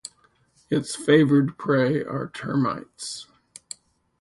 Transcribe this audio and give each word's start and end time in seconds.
It's 0.71 0.95
favored 0.95 1.59
prey 1.59 2.03
are 2.03 2.31
termites. 2.33 3.27